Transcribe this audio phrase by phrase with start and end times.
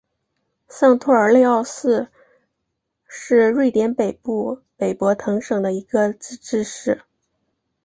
[0.67, 2.07] 上托尔内奥市
[3.07, 7.03] 是瑞典北部北博滕省的一个自治市。